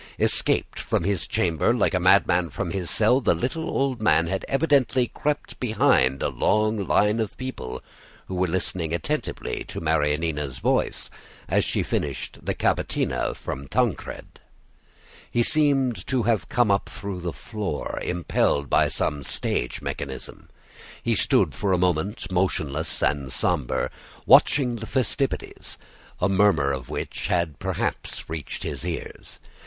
[0.17, 4.43] Escaped from his chamber, like a madman from his cell, the little old man had
[4.47, 7.83] evidently crept behind a long line of people
[8.25, 11.11] who were listening attentively to Marianina's voice
[11.47, 14.39] as she finished the cavatina from Tancred.
[15.29, 20.49] He seemed to have come up through the floor, impelled by some stage mechanism.
[21.03, 23.91] He stood for a moment motionless and sombre,
[24.25, 25.77] watching the festivities,
[26.19, 29.37] a murmur of which had perhaps reached his ears.